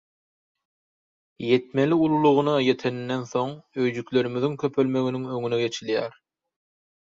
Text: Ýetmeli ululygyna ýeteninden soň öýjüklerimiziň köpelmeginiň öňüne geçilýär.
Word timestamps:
Ýetmeli 1.49 1.97
ululygyna 2.05 2.55
ýeteninden 2.69 3.27
soň 3.33 3.53
öýjüklerimiziň 3.85 4.57
köpelmeginiň 4.65 5.29
öňüne 5.37 5.61
geçilýär. 5.63 6.19